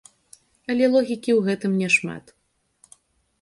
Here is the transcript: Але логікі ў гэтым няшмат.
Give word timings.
Але 0.73 0.85
логікі 0.95 1.31
ў 1.37 1.43
гэтым 1.49 1.77
няшмат. 1.83 2.35